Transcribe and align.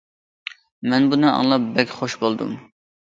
مەن 0.93 1.05
بۇنى 1.11 1.29
ئاڭلاپ 1.33 1.67
بەك 1.77 1.93
خۇش 1.99 2.17
بولدۇم. 2.25 2.57